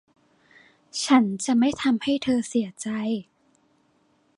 [1.05, 2.87] ฉันจะไม่ทำให้เธอเสียใจ